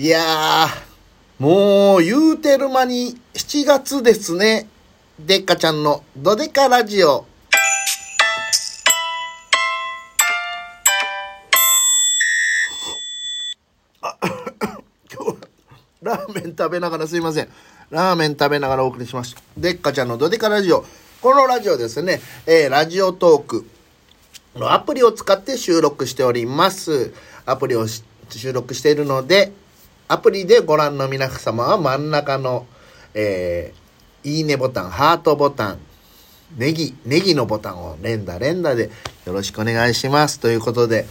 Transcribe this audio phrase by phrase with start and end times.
[0.00, 4.66] いやー、もう言うてる間に7月ですね。
[5.18, 7.26] でっかちゃんのドデカラジオ。
[14.00, 14.16] あ
[15.12, 15.38] 今日、
[16.00, 17.48] ラーメン食べながらすいません。
[17.90, 19.42] ラーメン食べながらお送りしました。
[19.58, 20.82] でっかちゃんのドデカラジオ。
[21.20, 23.66] このラジオですね、えーラジオトーク。
[24.56, 27.12] のアプリを使って収録しております。
[27.44, 28.00] アプリを収
[28.54, 29.52] 録しているので、
[30.10, 32.66] アプリでご覧の皆様は真ん中の、
[33.14, 33.80] えー
[34.22, 35.78] いいねボタン、ハートボタン、
[36.58, 38.90] ネギ、ネギのボタンを連打連打で
[39.24, 40.40] よろしくお願いします。
[40.40, 41.06] ということで、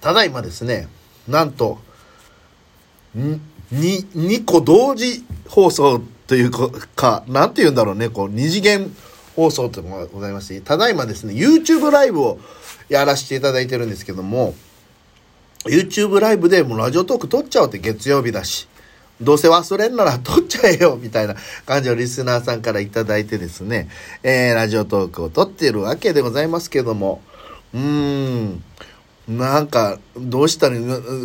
[0.00, 0.88] ただいまですね、
[1.28, 1.78] なんと、
[3.14, 8.92] に、2個同時放送というか、なんて言うんだろうね、こう、二次元
[9.36, 12.40] 放送というのがございまして、ただいまですね、YouTube ライブを
[12.88, 14.54] やらせていただいてるんですけども、
[15.68, 18.68] YouTube ライブでもうラジオトーク撮っちゃおうって月曜日だし、
[19.20, 23.88] どうせ忘れんなら 撮っちゃえよみたいな感じをリスナーさんからいただいてですね、
[24.22, 27.22] えー、ラジオトークを撮っているわけでございますけども、
[27.74, 28.62] うーん、
[29.28, 30.76] なんか、どうしたら、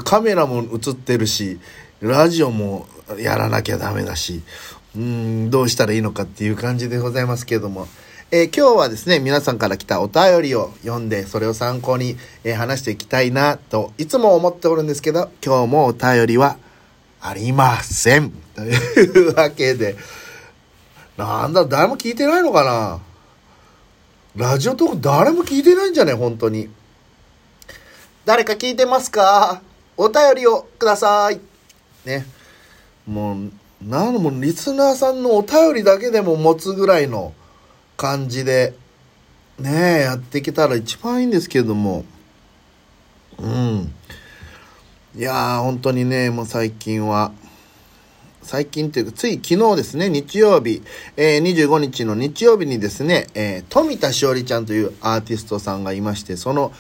[0.04, 1.60] カメラも映ってるし、
[2.02, 2.88] ラジオも
[3.20, 4.42] やらなきゃダメだし、
[4.96, 7.88] うーん、どうしたらいいのかっていう感じでございますけども、
[8.34, 12.16] えー今日はですね、皆さんから来たお便りを読んで、それを参考に、
[12.46, 16.56] えー話していきたいなと、いつも思っておるんですけど、今日もお便りは
[17.20, 18.32] ありません。
[18.56, 19.98] というわけで、
[21.18, 23.02] なんだ、誰も聞いてないのかな？
[24.38, 26.70] ラジオトーク誰も聞いてないんじゃない本当に。
[28.24, 29.62] 誰か聞いてますか？
[29.98, 31.42] お便りをください。
[32.06, 32.26] ね。
[33.06, 33.52] もう、
[33.86, 37.34] なんもリスナーさんのお便りだけでも持つぐらいの
[38.02, 38.74] 感じで、
[39.60, 42.04] ねえ、やっていけたら一番いいんですけれども。
[43.38, 43.94] うん。
[45.16, 47.32] いやー、本当にね、もう最近は、
[48.42, 50.82] 最近っていうか、つい昨日ですね、日曜日、
[51.16, 56.74] えー25日の日曜日にですね、えー富田しおりちゃんというアーティストさんがいまして、その、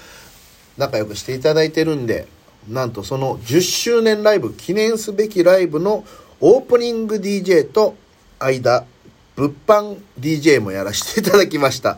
[0.77, 2.25] 仲良くしていただいてるんで、
[2.67, 6.03] なんとその10周年ライブ、記念すべきライブの
[6.39, 7.95] オープニング DJ と
[8.39, 8.87] 間、
[9.35, 11.97] 物販 DJ もやらせていただきました。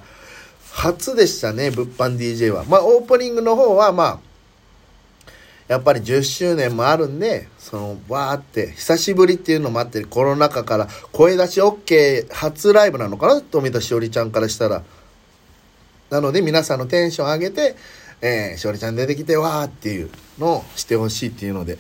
[0.71, 2.65] 初でしたね、物販 DJ は。
[2.65, 4.19] まあ、オープニングの方は、まあ、
[5.67, 14.83] やっぱり10周年もあるんで、その、わーって、久しぶりっていうのもあって、コロナ禍から声出し OK 初ライブなのかな富田しおりちゃんからしたら。
[16.09, 17.75] なので皆さんのテンション上げて、
[18.21, 21.77] えー、しおりちゃん出てきてわーっていうのをしてほしいっていうので。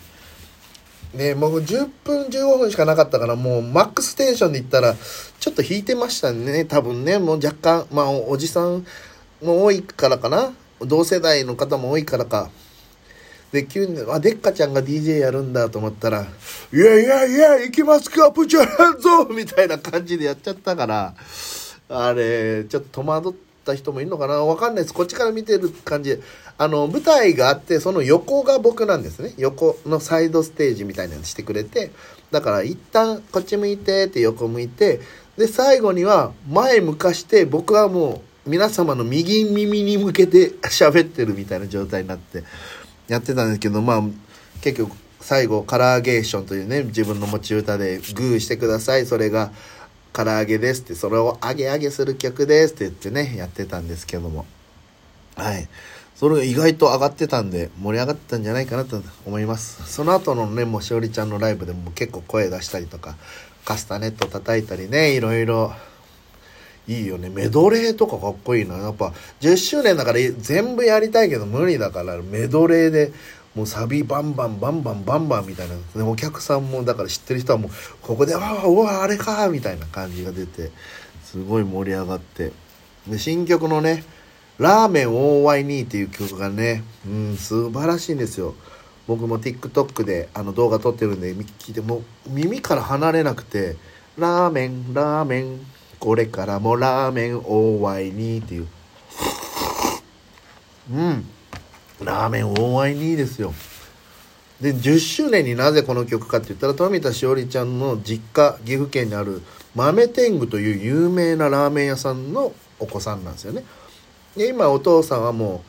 [1.13, 4.95] で、もう10分15分しかなかったから、もうマックステンションで言ったら、
[5.39, 7.19] ちょっと引いてましたね、多分ね。
[7.19, 8.85] もう若干、まあおじさん
[9.41, 10.53] も多いからかな。
[10.81, 12.49] 同世代の方も多いからか。
[13.51, 16.25] で、急に、あ、でっかちゃんが DJ やるんだと思ったら、
[16.73, 21.13] いやいやいや、行きますか、プチャランゾみたいな感じでやっちゃったから、
[21.89, 24.35] あれ、ちょっと戸惑ってた人もいるのかな？
[24.35, 24.93] わかんないです。
[24.93, 26.21] こっちから見てる感じ。
[26.57, 29.33] あの、舞台があって、その横が僕なんですね。
[29.37, 31.91] 横のサイドステージみたいなのしてくれて、
[32.31, 35.01] だから一旦こっち向いてって横向いて、
[35.37, 42.43] で、最後には前向かして、僕はもう皆様の右耳に向けて 喋ってるみたいな状態になって、
[43.07, 44.03] やってたんですけど、まあ、
[44.61, 49.05] 結局、最後、カラーゲーションというね、自分の持ち歌で、グーしてください。
[49.05, 49.51] それが、
[50.13, 54.45] 唐揚げですって、それを上げ上げする曲ですって言ってね、やってたんですけども。
[55.35, 55.67] はい。
[56.15, 59.91] それが意外と上がってたんで、盛り上がってたんじゃないかなと思います。
[59.91, 63.15] その後のね、もうしおりちゃんのライブでも結構声出したりとか、
[63.65, 65.73] カスタネット叩いたりね、いろいろ、
[66.87, 67.29] いいよね。
[67.29, 68.75] メドレーとかかっこいいな。
[68.75, 73.11] やっぱ、10周年だから全部やりたいけど無理だから、メドレーで、
[73.55, 75.75] もうサビバンバンバンバンバンバンみたいな。
[75.95, 77.71] でお客さんも、だから知ってる人はもう、
[78.01, 80.71] ここで、わあ、うわあれかみたいな感じが出て、
[81.23, 82.51] すごい盛り上がって。
[83.07, 84.03] で、新曲のね、
[84.57, 88.55] ラーメン OY2 っていう曲がね、うん、素晴らしいんですよ。
[89.07, 93.75] 僕も TikTok であの動画撮ってるんで聞いても耳から離れなくて
[94.17, 95.59] 「ラーメンラーメン
[95.99, 98.67] これからもラーメン OY2」っていう
[100.93, 101.25] うん
[102.01, 103.53] ラーメン OY2 ですよ。
[104.61, 109.41] で10周年になぜこの曲かって言ったら富田しおりちゃんの実家岐阜県にある
[109.75, 113.65] 豆天狗という有名なラーメン屋さんのお子さんなんですよね。
[114.37, 115.63] で今お父さんはも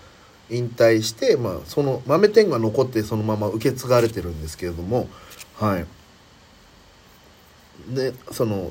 [0.51, 5.09] う引退して、まあ、その豆天狗が残ってそのまま受け継がれてるんですけれども
[5.57, 5.87] はい。
[7.95, 8.71] でその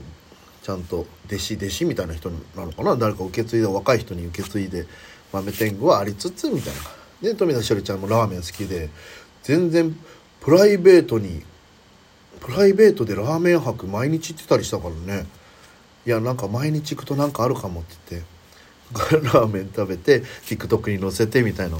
[0.61, 2.95] ちゃんと弟子弟子みたいな人なのかな？
[2.95, 4.85] 誰か受け継いで若い人に受け継いで
[5.33, 6.81] 豆天狗はありつつみたいな。
[7.23, 8.89] で富田しおりちゃんもラーメン好きで
[9.43, 9.95] 全然
[10.41, 11.41] プライベートに
[12.41, 15.25] プライベートでラーメン博毎日行ってたりしたからね。
[16.05, 21.77] いやなんか毎日行くとなんかあるかもって言って ラーメン食べて TikTok に載せてみたいな。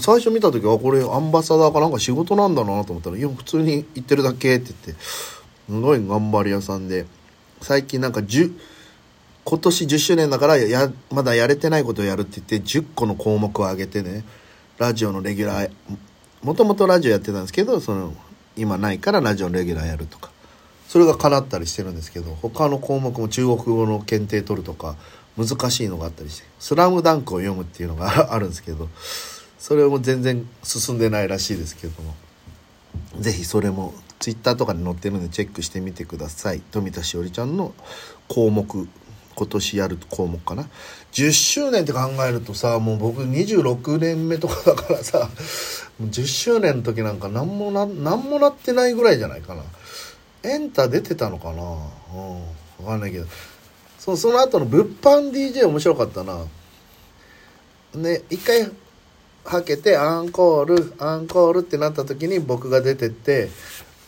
[0.00, 7.04] 最初見た時はこれアンバサダーかなんか仕事なんだなと思ったら「いや普通に行ってるだけ」って言ってすごい頑張り屋さんで
[7.60, 8.52] 最近なんか10
[9.44, 14.24] 今年10周年だからやまだやれてないことをやるって言って10個の項目を挙げてね
[14.78, 15.70] ラジオのレギュラー
[16.42, 18.14] もともとラジオやってたんですけどその
[18.56, 20.30] 今ないからラジオのレギュラーやるとか。
[20.92, 24.94] それが叶ったりしてるんですけど他の項目も中国語の検定取るとか
[25.38, 28.90] 難しいのがあったりして「スラムダンクを読むっていうのが あるんですけど
[29.58, 32.14] それも全然進んでないらしいですけども。
[33.18, 36.60] 是非それも Twitter とかに載ってるんでチェックしてみてください。
[36.70, 37.72] 富田しおりちゃんの
[38.28, 38.88] 項目
[39.34, 40.68] 今年やる項目かな。
[41.12, 45.28] 10周年って考えるとさもう僕26年目とかだからさ
[46.00, 49.62] 10周年の時なんか何もな何もなってないぐらいじゃないかな。
[50.42, 51.62] エンタ出てたのかな。
[51.62, 52.42] うん
[52.78, 53.26] 分かんないけど。
[53.98, 56.44] そその後の物販 DJ 面白かったな。
[57.94, 58.70] ね一回
[59.44, 63.50] はけてアンコールアンコールってなった時に僕が出てって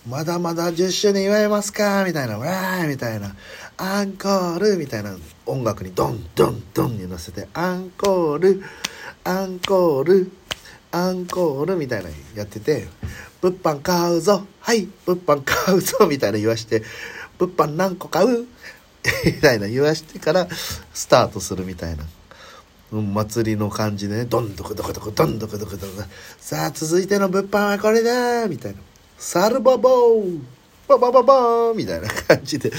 [0.09, 2.05] まだまだ10周年祝いますか？
[2.05, 3.35] みたいな、わーみたいな、
[3.77, 5.17] アンコールみたいな
[5.47, 8.63] 音楽にドンドンドンに乗せて、アンコール、
[9.25, 10.31] アンコール、
[10.93, 12.87] アンコールみたいなやってて、
[13.41, 16.83] 物販買うぞはい物販買うぞみたいな言わして、
[17.39, 18.47] 物販何個買う？
[19.27, 20.49] みたいな言わしてから
[20.95, 22.05] スタートするみたいな。
[22.93, 26.05] うん、祭りの感じでね、どんどこどこどこどんどこどこどこ。
[26.39, 28.79] さあ、続いての物販はこれだみたいな。
[29.19, 30.41] サルバボー
[30.87, 32.71] ババババーみたいな感じで、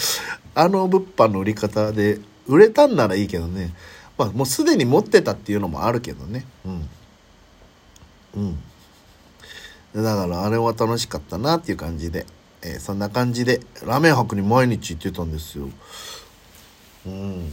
[0.56, 3.74] あの物販の売り方で売れたんならいいけどね。
[4.18, 6.46] まあもうすでに持ってたっていうのもあるけどね。
[6.66, 6.90] うん。
[8.36, 10.04] うん。
[10.04, 12.26] だからあれは楽しかったなっていう感じで、
[12.62, 15.70] えー、そんな感じでラーメン博に毎日行ってたんですよ。
[17.06, 17.52] うん。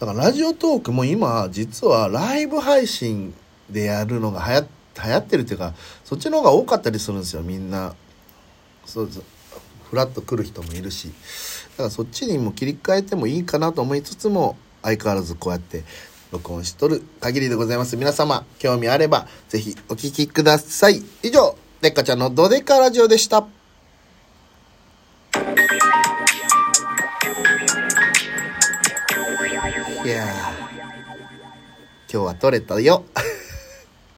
[0.00, 3.34] だからラジオトークも今実はライブ配信
[3.68, 4.54] でやるのが流
[5.10, 7.94] 行ってるっていうかそっちの方が多かったりするんですよみんな
[8.86, 9.24] そうそう
[9.90, 11.12] フラッと来る人もいるし
[11.72, 15.84] だからそっちにも切り替えてもいいかなと思いつつも相変わらずこうやって
[16.30, 17.96] 録音しとる限りでございます。
[17.96, 21.02] 皆様興味あれば是非お聴きください。
[21.22, 23.46] 以上でっかちゃんのドデカラジオでした。
[30.04, 30.26] いや
[32.10, 33.04] 今日は撮れたよ。